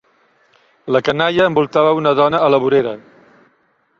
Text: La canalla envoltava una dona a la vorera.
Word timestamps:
La 0.95 1.01
canalla 1.09 1.45
envoltava 1.51 1.93
una 1.99 2.15
dona 2.21 2.39
a 2.45 2.49
la 2.55 2.63
vorera. 2.65 2.95